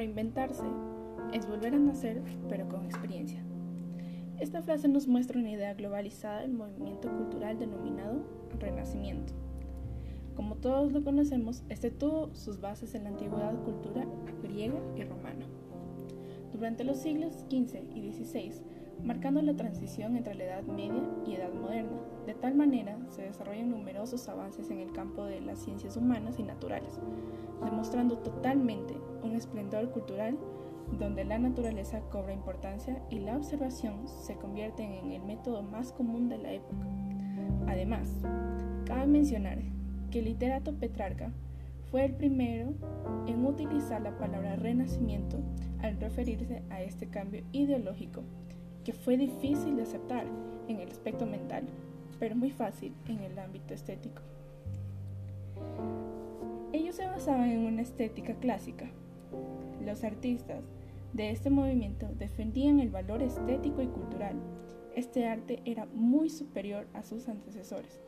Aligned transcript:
Reinventarse 0.00 0.64
es 1.34 1.46
volver 1.46 1.74
a 1.74 1.78
nacer, 1.78 2.22
pero 2.48 2.66
con 2.70 2.86
experiencia. 2.86 3.44
Esta 4.38 4.62
frase 4.62 4.88
nos 4.88 5.06
muestra 5.06 5.38
una 5.38 5.50
idea 5.50 5.74
globalizada 5.74 6.40
del 6.40 6.54
movimiento 6.54 7.10
cultural 7.10 7.58
denominado 7.58 8.22
Renacimiento. 8.58 9.34
Como 10.36 10.56
todos 10.56 10.90
lo 10.92 11.04
conocemos, 11.04 11.64
este 11.68 11.90
tuvo 11.90 12.34
sus 12.34 12.62
bases 12.62 12.94
en 12.94 13.04
la 13.04 13.10
antigüedad 13.10 13.54
cultura 13.62 14.06
griega 14.42 14.80
y 14.96 15.04
romana. 15.04 15.44
Durante 16.54 16.82
los 16.82 16.96
siglos 16.96 17.34
XV 17.50 17.94
y 17.94 18.10
XVI, 18.10 18.52
marcando 19.04 19.42
la 19.42 19.54
transición 19.54 20.16
entre 20.16 20.34
la 20.34 20.44
Edad 20.44 20.62
Media 20.64 21.02
y 21.26 21.34
Edad 21.34 21.52
Moderna, 21.52 21.98
de 22.26 22.34
tal 22.34 22.54
manera 22.54 22.98
se 23.10 23.22
desarrollan 23.22 23.70
numerosos 23.70 24.28
avances 24.28 24.70
en 24.70 24.78
el 24.78 24.92
campo 24.92 25.24
de 25.24 25.40
las 25.40 25.58
ciencias 25.58 25.96
humanas 25.96 26.38
y 26.38 26.42
naturales, 26.42 26.98
demostrando 27.64 28.18
totalmente 28.18 28.94
un 29.22 29.34
esplendor 29.34 29.90
cultural 29.90 30.38
donde 30.98 31.24
la 31.24 31.38
naturaleza 31.38 32.00
cobra 32.10 32.32
importancia 32.32 33.00
y 33.10 33.20
la 33.20 33.36
observación 33.36 34.08
se 34.08 34.36
convierte 34.36 34.82
en 34.82 35.12
el 35.12 35.22
método 35.22 35.62
más 35.62 35.92
común 35.92 36.28
de 36.28 36.38
la 36.38 36.52
época. 36.52 36.86
Además, 37.66 38.08
cabe 38.84 39.06
mencionar 39.06 39.58
que 40.10 40.18
el 40.18 40.24
literato 40.26 40.74
Petrarca 40.74 41.32
fue 41.90 42.04
el 42.04 42.14
primero 42.14 42.72
en 43.26 43.44
utilizar 43.44 44.00
la 44.00 44.16
palabra 44.16 44.56
renacimiento 44.56 45.38
al 45.80 46.00
referirse 46.00 46.62
a 46.70 46.82
este 46.82 47.08
cambio 47.08 47.42
ideológico, 47.52 48.22
que 48.84 48.92
fue 48.92 49.16
difícil 49.16 49.76
de 49.76 49.82
aceptar 49.82 50.26
en 50.68 50.80
el 50.80 50.90
aspecto 50.90 51.26
mental, 51.26 51.64
pero 52.18 52.36
muy 52.36 52.50
fácil 52.50 52.94
en 53.08 53.20
el 53.20 53.38
ámbito 53.38 53.74
estético. 53.74 54.22
Ellos 56.72 56.94
se 56.94 57.06
basaban 57.06 57.50
en 57.50 57.66
una 57.66 57.82
estética 57.82 58.34
clásica. 58.34 58.86
Los 59.84 60.04
artistas 60.04 60.62
de 61.12 61.30
este 61.30 61.50
movimiento 61.50 62.06
defendían 62.18 62.78
el 62.80 62.90
valor 62.90 63.22
estético 63.22 63.82
y 63.82 63.88
cultural. 63.88 64.36
Este 64.94 65.26
arte 65.26 65.60
era 65.64 65.86
muy 65.86 66.30
superior 66.30 66.86
a 66.94 67.02
sus 67.02 67.28
antecesores. 67.28 68.00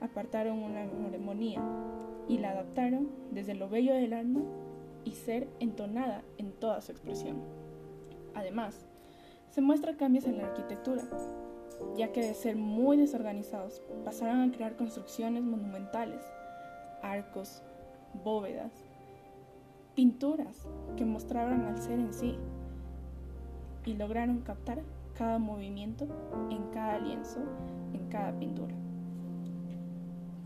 Apartaron 0.00 0.58
una 0.58 0.82
armonía 0.82 1.62
y 2.28 2.38
la 2.38 2.50
adaptaron 2.50 3.08
desde 3.30 3.54
lo 3.54 3.68
bello 3.68 3.94
del 3.94 4.12
alma 4.12 4.42
y 5.04 5.12
ser 5.12 5.48
entonada 5.60 6.22
en 6.38 6.52
toda 6.52 6.80
su 6.80 6.92
expresión. 6.92 7.38
Además, 8.34 8.86
se 9.58 9.62
muestra 9.62 9.96
cambios 9.96 10.24
en 10.26 10.38
la 10.38 10.44
arquitectura, 10.44 11.02
ya 11.96 12.12
que 12.12 12.22
de 12.22 12.32
ser 12.34 12.54
muy 12.54 12.96
desorganizados 12.96 13.82
pasaron 14.04 14.40
a 14.40 14.52
crear 14.52 14.76
construcciones 14.76 15.42
monumentales, 15.42 16.22
arcos, 17.02 17.64
bóvedas, 18.22 18.70
pinturas 19.96 20.68
que 20.96 21.04
mostraban 21.04 21.64
al 21.64 21.82
ser 21.82 21.98
en 21.98 22.14
sí 22.14 22.36
y 23.84 23.94
lograron 23.94 24.42
captar 24.42 24.80
cada 25.16 25.40
movimiento 25.40 26.06
en 26.50 26.62
cada 26.70 27.00
lienzo, 27.00 27.40
en 27.94 28.08
cada 28.10 28.38
pintura. 28.38 28.76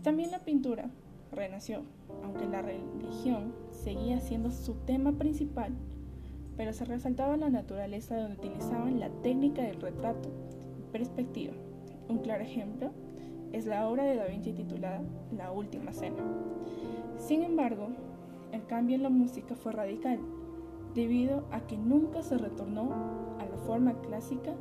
También 0.01 0.31
la 0.31 0.39
pintura 0.39 0.89
renació, 1.31 1.83
aunque 2.23 2.47
la 2.47 2.63
religión 2.63 3.53
seguía 3.69 4.19
siendo 4.21 4.49
su 4.49 4.73
tema 4.73 5.11
principal, 5.11 5.71
pero 6.57 6.73
se 6.73 6.85
resaltaba 6.85 7.37
la 7.37 7.49
naturaleza 7.49 8.17
donde 8.17 8.37
utilizaban 8.37 8.99
la 8.99 9.09
técnica 9.09 9.61
del 9.63 9.81
retrato 9.81 10.29
perspectiva. 10.91 11.53
Un 12.09 12.19
claro 12.19 12.43
ejemplo 12.43 12.91
es 13.51 13.65
la 13.65 13.87
obra 13.87 14.03
de 14.03 14.15
Da 14.15 14.25
Vinci 14.25 14.53
titulada 14.53 15.01
La 15.35 15.51
Última 15.51 15.93
Cena. 15.93 16.23
Sin 17.17 17.43
embargo, 17.43 17.87
el 18.51 18.65
cambio 18.65 18.95
en 18.95 19.03
la 19.03 19.09
música 19.09 19.55
fue 19.55 19.71
radical, 19.71 20.19
debido 20.93 21.45
a 21.51 21.61
que 21.61 21.77
nunca 21.77 22.21
se 22.21 22.37
retornó 22.37 22.91
a 23.39 23.45
la 23.45 23.57
forma 23.65 23.93
clásica, 24.01 24.53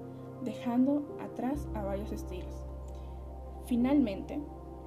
dejando 0.44 1.16
atrás 1.20 1.68
a 1.74 1.82
varios 1.82 2.12
estilos. 2.12 2.66
Finalmente, 3.66 4.40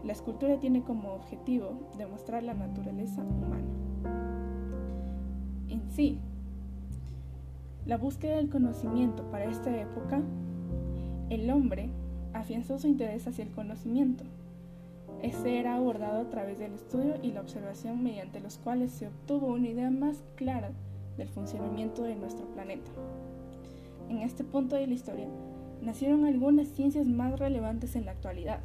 la 0.03 0.11
escultura 0.11 0.59
tiene 0.59 0.83
como 0.83 1.13
objetivo 1.13 1.89
demostrar 1.97 2.43
la 2.43 2.53
naturaleza 2.53 3.21
humana. 3.21 3.65
En 5.67 5.89
sí, 5.91 6.19
la 7.85 7.97
búsqueda 7.97 8.37
del 8.37 8.49
conocimiento 8.49 9.23
para 9.31 9.45
esta 9.45 9.75
época, 9.75 10.21
el 11.29 11.49
hombre 11.49 11.89
afianzó 12.33 12.77
su 12.79 12.87
interés 12.87 13.27
hacia 13.27 13.43
el 13.43 13.51
conocimiento, 13.51 14.23
ese 15.21 15.59
era 15.59 15.75
abordado 15.75 16.21
a 16.21 16.29
través 16.29 16.59
del 16.59 16.73
estudio 16.73 17.15
y 17.21 17.31
la 17.31 17.41
observación 17.41 18.03
mediante 18.03 18.39
los 18.39 18.57
cuales 18.57 18.91
se 18.91 19.07
obtuvo 19.07 19.47
una 19.47 19.69
idea 19.69 19.89
más 19.89 20.23
clara 20.35 20.71
del 21.17 21.29
funcionamiento 21.29 22.03
de 22.03 22.15
nuestro 22.15 22.45
planeta. 22.47 22.91
En 24.09 24.19
este 24.19 24.43
punto 24.43 24.75
de 24.75 24.87
la 24.87 24.93
historia 24.93 25.27
nacieron 25.81 26.25
algunas 26.25 26.67
ciencias 26.67 27.07
más 27.07 27.39
relevantes 27.39 27.95
en 27.95 28.05
la 28.05 28.11
actualidad, 28.11 28.59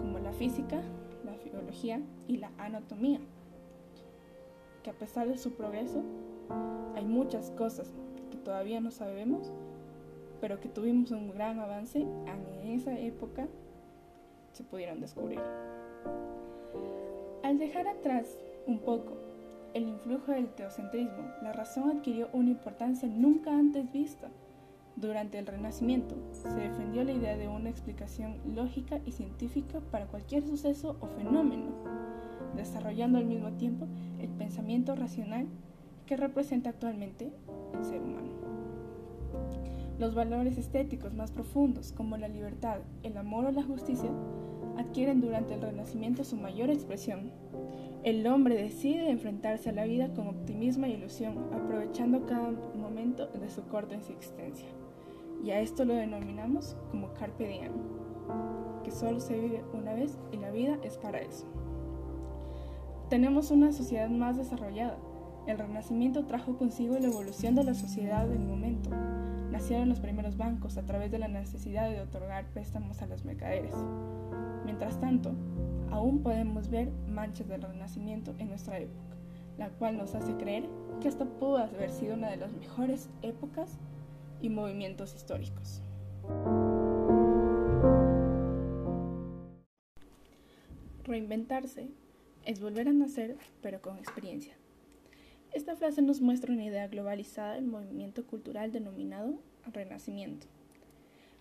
como 0.00 0.18
la 0.18 0.32
física, 0.32 0.80
la 1.24 1.36
biología 1.36 2.00
y 2.26 2.38
la 2.38 2.50
anatomía, 2.58 3.20
que 4.82 4.90
a 4.90 4.94
pesar 4.94 5.28
de 5.28 5.38
su 5.38 5.52
progreso, 5.52 6.02
hay 6.96 7.04
muchas 7.04 7.50
cosas 7.50 7.92
todavía 8.46 8.80
no 8.80 8.92
sabemos, 8.92 9.52
pero 10.40 10.60
que 10.60 10.68
tuvimos 10.68 11.10
un 11.10 11.32
gran 11.32 11.58
avance 11.58 12.02
en 12.02 12.70
esa 12.70 12.96
época 12.96 13.48
se 14.52 14.62
pudieron 14.62 15.00
descubrir. 15.00 15.40
Al 17.42 17.58
dejar 17.58 17.88
atrás 17.88 18.38
un 18.68 18.78
poco 18.78 19.14
el 19.74 19.88
influjo 19.88 20.30
del 20.30 20.46
teocentrismo, 20.46 21.28
la 21.42 21.52
razón 21.52 21.90
adquirió 21.90 22.28
una 22.32 22.50
importancia 22.50 23.08
nunca 23.08 23.50
antes 23.50 23.90
vista. 23.90 24.28
Durante 24.94 25.40
el 25.40 25.46
Renacimiento 25.46 26.14
se 26.30 26.48
defendió 26.48 27.02
la 27.02 27.12
idea 27.12 27.36
de 27.36 27.48
una 27.48 27.68
explicación 27.68 28.36
lógica 28.54 29.00
y 29.04 29.10
científica 29.10 29.80
para 29.90 30.06
cualquier 30.06 30.46
suceso 30.46 30.96
o 31.00 31.08
fenómeno, 31.08 31.72
desarrollando 32.54 33.18
al 33.18 33.24
mismo 33.24 33.50
tiempo 33.54 33.88
el 34.20 34.28
pensamiento 34.28 34.94
racional 34.94 35.48
que 36.06 36.16
representa 36.16 36.70
actualmente 36.70 37.30
el 37.74 37.84
ser 37.84 38.00
humano. 38.00 38.30
Los 39.98 40.14
valores 40.14 40.58
estéticos 40.58 41.14
más 41.14 41.30
profundos, 41.30 41.92
como 41.92 42.16
la 42.16 42.28
libertad, 42.28 42.78
el 43.02 43.16
amor 43.16 43.46
o 43.46 43.50
la 43.50 43.62
justicia, 43.62 44.10
adquieren 44.76 45.20
durante 45.20 45.54
el 45.54 45.62
Renacimiento 45.62 46.22
su 46.22 46.36
mayor 46.36 46.70
expresión. 46.70 47.30
El 48.04 48.26
hombre 48.26 48.56
decide 48.62 49.10
enfrentarse 49.10 49.70
a 49.70 49.72
la 49.72 49.84
vida 49.84 50.12
con 50.12 50.28
optimismo 50.28 50.86
y 50.86 50.92
ilusión, 50.92 51.38
aprovechando 51.52 52.26
cada 52.26 52.52
momento 52.78 53.26
de 53.28 53.48
su 53.48 53.62
corta 53.64 53.94
existencia. 53.94 54.68
Y 55.42 55.50
a 55.50 55.60
esto 55.60 55.84
lo 55.84 55.94
denominamos 55.94 56.76
como 56.90 57.12
carpe 57.14 57.48
diem, 57.48 57.72
que 58.84 58.90
solo 58.90 59.18
se 59.20 59.38
vive 59.38 59.64
una 59.72 59.94
vez 59.94 60.18
y 60.30 60.36
la 60.36 60.50
vida 60.50 60.78
es 60.82 60.98
para 60.98 61.18
eso. 61.18 61.46
Tenemos 63.08 63.50
una 63.50 63.72
sociedad 63.72 64.10
más 64.10 64.36
desarrollada. 64.36 64.98
El 65.46 65.58
Renacimiento 65.58 66.24
trajo 66.24 66.58
consigo 66.58 66.98
la 66.98 67.06
evolución 67.06 67.54
de 67.54 67.62
la 67.62 67.74
sociedad 67.74 68.26
del 68.26 68.40
momento. 68.40 68.90
Nacieron 69.52 69.88
los 69.88 70.00
primeros 70.00 70.36
bancos 70.36 70.76
a 70.76 70.84
través 70.84 71.12
de 71.12 71.20
la 71.20 71.28
necesidad 71.28 71.88
de 71.88 72.00
otorgar 72.00 72.46
préstamos 72.46 73.00
a 73.00 73.06
los 73.06 73.24
mercaderes. 73.24 73.72
Mientras 74.64 75.00
tanto, 75.00 75.36
aún 75.92 76.24
podemos 76.24 76.68
ver 76.68 76.90
manchas 77.08 77.46
del 77.46 77.62
Renacimiento 77.62 78.34
en 78.38 78.48
nuestra 78.48 78.80
época, 78.80 79.16
la 79.56 79.68
cual 79.68 79.96
nos 79.96 80.16
hace 80.16 80.34
creer 80.34 80.68
que 81.00 81.06
esta 81.06 81.24
pudo 81.24 81.58
haber 81.58 81.92
sido 81.92 82.14
una 82.14 82.28
de 82.28 82.38
las 82.38 82.52
mejores 82.52 83.08
épocas 83.22 83.78
y 84.42 84.48
movimientos 84.48 85.14
históricos. 85.14 85.80
Reinventarse 91.04 91.88
es 92.44 92.60
volver 92.60 92.88
a 92.88 92.92
nacer, 92.92 93.36
pero 93.62 93.80
con 93.80 93.96
experiencia. 93.98 94.56
Esta 95.56 95.74
frase 95.74 96.02
nos 96.02 96.20
muestra 96.20 96.52
una 96.52 96.66
idea 96.66 96.86
globalizada 96.86 97.54
del 97.54 97.64
movimiento 97.64 98.26
cultural 98.26 98.72
denominado 98.72 99.38
Renacimiento. 99.72 100.46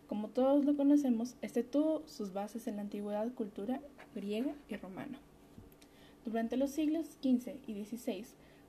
Como 0.07 0.29
todos 0.29 0.63
lo 0.63 0.77
conocemos, 0.77 1.35
este 1.41 1.63
tuvo 1.63 2.01
sus 2.07 2.31
bases 2.31 2.65
en 2.67 2.77
la 2.77 2.83
antigüedad 2.83 3.33
cultura 3.33 3.81
griega 4.15 4.53
y 4.69 4.77
romana. 4.77 5.19
Durante 6.23 6.55
los 6.55 6.71
siglos 6.71 7.07
XV 7.21 7.57
y 7.67 7.83
XVI, 7.83 8.25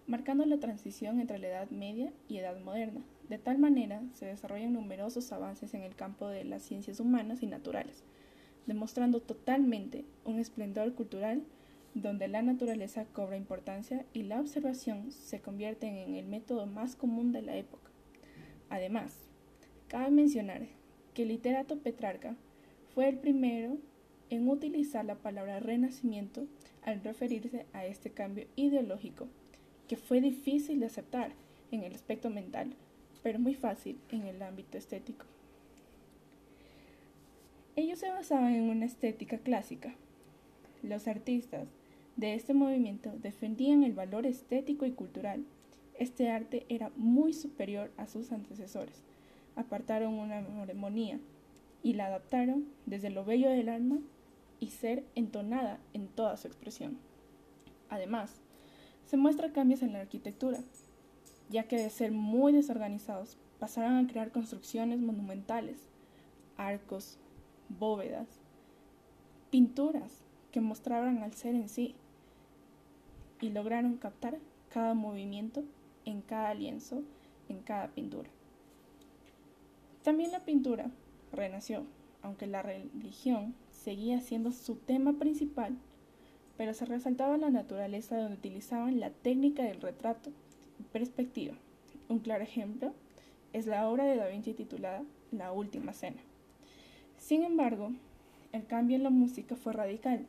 marcando 0.09 0.45
la 0.47 0.59
transición 0.59 1.21
entre 1.21 1.39
la 1.39 1.47
Edad 1.47 1.71
Media 1.71 2.13
y 2.29 2.39
Edad 2.39 2.59
Moderna, 2.59 3.03
de 3.29 3.39
tal 3.39 3.59
manera 3.59 4.03
se 4.15 4.27
desarrollan 4.27 4.73
numerosos 4.73 5.31
avances 5.31 5.75
en 5.75 5.83
el 5.83 5.95
campo 5.95 6.27
de 6.27 6.43
las 6.43 6.63
ciencias 6.63 6.99
humanas 6.99 7.45
y 7.45 7.47
naturales, 7.47 8.03
demostrando 8.67 9.21
totalmente 9.21 10.05
un 10.25 10.41
esplendor 10.41 10.93
cultural 10.95 11.45
donde 12.03 12.29
la 12.29 12.43
naturaleza 12.43 13.07
cobra 13.07 13.39
importancia 13.39 14.05
y 14.13 14.25
la 14.25 14.39
observación 14.39 15.11
se 15.11 15.41
convierte 15.41 15.87
en 15.87 16.15
el 16.15 16.27
método 16.27 16.67
más 16.67 16.95
común 16.95 17.33
de 17.33 17.41
la 17.41 17.57
época. 17.57 17.91
Además, 18.69 19.17
cabe 19.89 20.11
mencionar 20.11 20.67
que 21.15 21.23
el 21.23 21.29
literato 21.29 21.79
Petrarca 21.79 22.37
fue 22.95 23.09
el 23.09 23.17
primero 23.17 23.79
en 24.29 24.47
utilizar 24.47 25.07
la 25.07 25.15
palabra 25.15 25.59
renacimiento 25.59 26.47
al 26.83 27.03
referirse 27.03 27.65
a 27.73 27.87
este 27.87 28.11
cambio 28.11 28.47
ideológico, 28.57 29.27
que 29.89 29.97
fue 29.97 30.21
difícil 30.21 30.81
de 30.81 30.87
aceptar 30.87 31.33
en 31.71 31.83
el 31.83 31.95
aspecto 31.95 32.29
mental, 32.29 32.75
pero 33.23 33.39
muy 33.39 33.55
fácil 33.55 33.99
en 34.11 34.27
el 34.27 34.43
ámbito 34.43 34.77
estético. 34.77 35.25
Ellos 37.75 37.99
se 37.99 38.11
basaban 38.11 38.53
en 38.53 38.69
una 38.69 38.85
estética 38.85 39.39
clásica. 39.39 39.95
Los 40.83 41.09
artistas 41.09 41.67
de 42.17 42.35
este 42.35 42.55
movimiento 42.55 43.13
defendían 43.19 43.83
el 43.83 43.93
valor 43.93 44.27
estético 44.27 44.87
y 44.87 44.93
cultural. 44.93 45.45
Este 45.99 46.31
arte 46.31 46.65
era 46.71 46.91
muy 46.97 47.35
superior 47.35 47.93
a 47.99 48.07
sus 48.07 48.33
antecesores. 48.33 49.03
Apartaron 49.55 50.15
una 50.15 50.39
armonía 50.39 51.21
y 51.83 51.93
la 51.93 52.07
adaptaron 52.07 52.67
desde 52.87 53.11
lo 53.11 53.25
bello 53.25 53.51
del 53.51 53.69
alma 53.69 53.99
y 54.61 54.69
ser 54.69 55.05
entonada 55.15 55.79
en 55.93 56.09
toda 56.09 56.39
su 56.39 56.47
expresión. 56.47 56.99
Además, 57.91 58.41
se 59.05 59.19
muestra 59.19 59.53
cambios 59.53 59.83
en 59.83 59.93
la 59.93 60.01
arquitectura, 60.01 60.61
ya 61.51 61.65
que 61.65 61.77
de 61.77 61.91
ser 61.91 62.13
muy 62.13 62.53
desorganizados 62.53 63.37
pasaron 63.59 63.97
a 63.97 64.07
crear 64.09 64.33
construcciones 64.33 65.01
monumentales, 65.01 65.77
arcos, 66.57 67.19
bóvedas, 67.69 68.27
pinturas 69.51 70.23
que 70.51 70.61
mostraban 70.63 71.23
al 71.23 71.35
ser 71.35 71.55
en 71.55 71.69
sí 71.69 71.95
y 73.41 73.51
lograron 73.51 73.97
captar 73.97 74.39
cada 74.69 74.95
movimiento 74.95 75.65
en 76.05 76.23
cada 76.23 76.55
lienzo, 76.55 77.03
en 77.49 77.61
cada 77.61 77.89
pintura. 77.89 78.31
También 80.03 80.31
la 80.31 80.45
pintura 80.45 80.91
renació, 81.33 81.85
aunque 82.23 82.47
la 82.47 82.63
religión 82.63 83.55
seguía 83.71 84.21
siendo 84.21 84.53
su 84.53 84.77
tema 84.77 85.15
principal, 85.15 85.77
pero 86.57 86.75
se 86.75 86.87
resaltaba 86.87 87.37
la 87.37 87.51
naturaleza 87.51 88.17
donde 88.17 88.37
utilizaban 88.37 89.01
la 89.01 89.11
técnica 89.11 89.63
del 89.63 89.81
retrato 89.81 90.31
y 90.79 90.85
perspectiva. 90.85 91.55
Un 92.09 92.21
claro 92.21 92.45
ejemplo 92.45 92.95
es 93.53 93.67
la 93.67 93.89
obra 93.89 94.05
de 94.05 94.17
Da 94.17 94.29
Vinci 94.29 94.55
titulada 94.55 95.03
La 95.33 95.53
Última 95.53 95.93
Cena. 95.93 96.23
Sin 97.19 97.43
embargo, 97.43 97.91
el 98.53 98.67
cambio 98.67 98.97
en 98.97 99.03
la 99.03 99.11
música 99.11 99.57
fue 99.57 99.73
radical, 99.73 100.27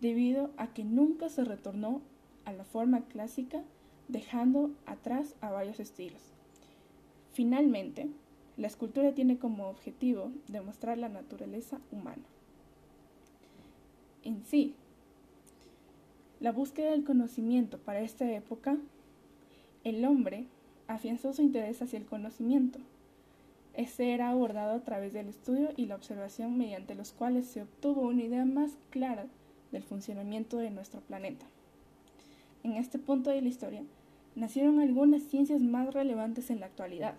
debido 0.00 0.50
a 0.56 0.72
que 0.72 0.84
nunca 0.84 1.28
se 1.28 1.44
retornó 1.44 2.00
a 2.44 2.52
la 2.52 2.64
forma 2.64 3.02
clásica, 3.02 3.62
dejando 4.08 4.70
atrás 4.86 5.34
a 5.40 5.50
varios 5.50 5.80
estilos. 5.80 6.22
Finalmente, 7.32 8.08
la 8.56 8.66
escultura 8.66 9.14
tiene 9.14 9.38
como 9.38 9.68
objetivo 9.68 10.30
demostrar 10.48 10.98
la 10.98 11.08
naturaleza 11.08 11.80
humana. 11.90 12.22
En 14.22 14.44
sí, 14.44 14.74
la 16.40 16.52
búsqueda 16.52 16.90
del 16.90 17.04
conocimiento 17.04 17.78
para 17.78 18.00
esta 18.00 18.30
época, 18.30 18.76
el 19.84 20.04
hombre 20.04 20.46
afianzó 20.86 21.32
su 21.32 21.42
interés 21.42 21.80
hacia 21.80 21.98
el 21.98 22.04
conocimiento. 22.04 22.78
Este 23.74 24.12
era 24.12 24.30
abordado 24.30 24.74
a 24.74 24.84
través 24.84 25.12
del 25.12 25.28
estudio 25.28 25.70
y 25.76 25.86
la 25.86 25.94
observación 25.94 26.58
mediante 26.58 26.94
los 26.94 27.12
cuales 27.12 27.46
se 27.46 27.62
obtuvo 27.62 28.02
una 28.02 28.24
idea 28.24 28.44
más 28.44 28.72
clara 28.90 29.26
del 29.70 29.82
funcionamiento 29.82 30.58
de 30.58 30.70
nuestro 30.70 31.00
planeta. 31.00 31.46
En 32.62 32.74
este 32.74 32.98
punto 32.98 33.30
de 33.30 33.42
la 33.42 33.48
historia 33.48 33.82
nacieron 34.34 34.80
algunas 34.80 35.22
ciencias 35.22 35.60
más 35.60 35.92
relevantes 35.92 36.50
en 36.50 36.60
la 36.60 36.66
actualidad, 36.66 37.14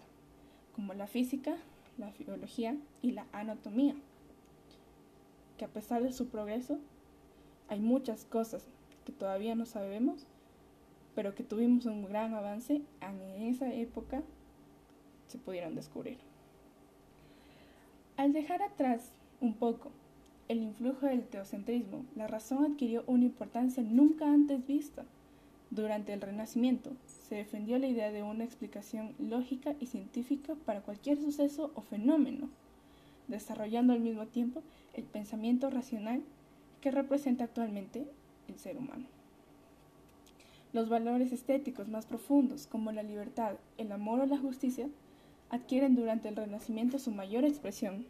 como 0.75 0.93
la 0.93 1.07
física, 1.07 1.57
la 1.97 2.11
biología 2.11 2.75
y 3.01 3.11
la 3.11 3.25
anatomía, 3.31 3.95
que 5.57 5.65
a 5.65 5.67
pesar 5.67 6.01
de 6.01 6.13
su 6.13 6.27
progreso, 6.29 6.79
hay 7.67 7.79
muchas 7.79 8.25
cosas 8.25 8.67
que 9.05 9.11
todavía 9.11 9.55
no 9.55 9.65
sabemos, 9.65 10.25
pero 11.15 11.35
que 11.35 11.43
tuvimos 11.43 11.85
un 11.85 12.05
gran 12.05 12.33
avance 12.33 12.81
en 13.01 13.43
esa 13.43 13.71
época 13.73 14.23
se 15.27 15.37
pudieron 15.37 15.75
descubrir. 15.75 16.17
Al 18.17 18.33
dejar 18.33 18.61
atrás 18.61 19.11
un 19.41 19.55
poco 19.55 19.91
el 20.47 20.61
influjo 20.61 21.05
del 21.05 21.23
teocentrismo, 21.23 22.05
la 22.15 22.27
razón 22.27 22.63
adquirió 22.63 23.03
una 23.07 23.25
importancia 23.25 23.81
nunca 23.83 24.31
antes 24.31 24.65
vista. 24.65 25.05
Durante 25.75 26.13
el 26.13 26.21
Renacimiento 26.21 26.91
se 27.07 27.33
defendió 27.33 27.79
la 27.79 27.87
idea 27.87 28.11
de 28.11 28.21
una 28.21 28.43
explicación 28.43 29.15
lógica 29.17 29.73
y 29.79 29.87
científica 29.87 30.53
para 30.67 30.81
cualquier 30.81 31.17
suceso 31.17 31.71
o 31.73 31.81
fenómeno, 31.81 32.47
desarrollando 33.27 33.93
al 33.93 33.99
mismo 33.99 34.27
tiempo 34.27 34.61
el 34.93 35.03
pensamiento 35.03 35.71
racional 35.71 36.21
que 36.79 36.91
representa 36.91 37.45
actualmente 37.45 38.05
el 38.47 38.59
ser 38.59 38.77
humano. 38.77 39.07
Los 40.73 40.89
valores 40.89 41.31
estéticos 41.31 41.87
más 41.87 42.05
profundos, 42.05 42.67
como 42.67 42.91
la 42.91 43.01
libertad, 43.01 43.55
el 43.79 43.91
amor 43.91 44.19
o 44.19 44.27
la 44.27 44.37
justicia, 44.37 44.87
adquieren 45.49 45.95
durante 45.95 46.29
el 46.29 46.35
Renacimiento 46.35 46.99
su 46.99 47.09
mayor 47.09 47.45
expresión. 47.45 48.05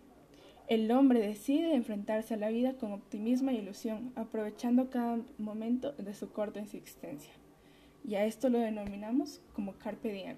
El 0.67 0.91
hombre 0.91 1.21
decide 1.21 1.75
enfrentarse 1.75 2.33
a 2.33 2.37
la 2.37 2.49
vida 2.49 2.73
con 2.73 2.91
optimismo 2.91 3.51
y 3.51 3.55
ilusión, 3.55 4.11
aprovechando 4.17 4.89
cada 4.89 5.21
momento 5.37 5.93
de 5.93 6.13
su 6.13 6.29
corta 6.33 6.59
existencia. 6.59 7.31
Y 8.05 8.15
a 8.15 8.25
esto 8.25 8.49
lo 8.49 8.59
denominamos 8.59 9.41
como 9.53 9.73
carpe 9.73 10.11
diem, 10.11 10.37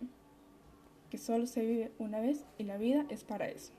que 1.10 1.18
solo 1.18 1.48
se 1.48 1.66
vive 1.66 1.92
una 1.98 2.20
vez 2.20 2.46
y 2.58 2.64
la 2.64 2.78
vida 2.78 3.06
es 3.10 3.24
para 3.24 3.50
eso. 3.50 3.74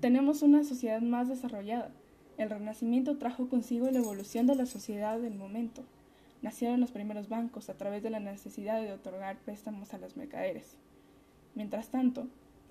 Tenemos 0.00 0.42
una 0.42 0.64
sociedad 0.64 1.02
más 1.02 1.28
desarrollada. 1.28 1.90
El 2.38 2.48
Renacimiento 2.48 3.18
trajo 3.18 3.48
consigo 3.48 3.90
la 3.90 3.98
evolución 3.98 4.46
de 4.46 4.54
la 4.54 4.66
sociedad 4.66 5.18
del 5.18 5.34
momento. 5.34 5.82
Nacieron 6.40 6.80
los 6.80 6.90
primeros 6.90 7.28
bancos 7.28 7.68
a 7.68 7.76
través 7.76 8.02
de 8.02 8.10
la 8.10 8.20
necesidad 8.20 8.80
de 8.80 8.92
otorgar 8.92 9.38
préstamos 9.40 9.92
a 9.92 9.98
los 9.98 10.16
mercaderes. 10.16 10.76
Mientras 11.54 11.88
tanto, 11.88 12.28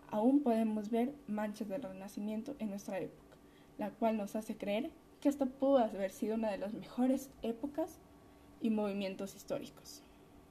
aún 0.09 0.41
podemos 0.41 0.89
ver 0.89 1.13
manchas 1.27 1.67
del 1.67 1.83
Renacimiento 1.83 2.55
en 2.59 2.69
nuestra 2.69 2.99
época, 2.99 3.35
la 3.77 3.91
cual 3.91 4.17
nos 4.17 4.35
hace 4.35 4.55
creer 4.55 4.89
que 5.21 5.29
esta 5.29 5.45
pudo 5.45 5.77
haber 5.77 6.11
sido 6.11 6.35
una 6.35 6.49
de 6.49 6.57
las 6.57 6.73
mejores 6.73 7.29
épocas 7.43 7.99
y 8.61 8.69
movimientos 8.69 9.35
históricos. 9.35 10.03